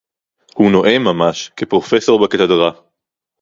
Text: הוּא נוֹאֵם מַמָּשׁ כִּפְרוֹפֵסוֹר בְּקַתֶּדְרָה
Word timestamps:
הוּא 0.55 0.71
נוֹאֵם 0.71 1.03
מַמָּשׁ 1.03 1.49
כִּפְרוֹפֵסוֹר 1.55 2.17
בְּקַתֶּדְרָה 2.23 2.71